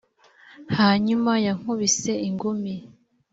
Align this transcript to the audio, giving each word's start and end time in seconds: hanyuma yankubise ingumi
hanyuma 0.77 1.31
yankubise 1.45 2.11
ingumi 2.27 2.73